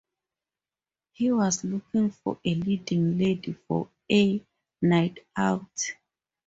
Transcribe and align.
He 1.11 1.31
was 1.31 1.63
looking 1.63 2.09
for 2.09 2.39
a 2.43 2.55
leading 2.55 3.19
lady 3.19 3.53
for 3.67 3.87
"A 4.11 4.43
Night 4.81 5.19
Out". 5.37 5.91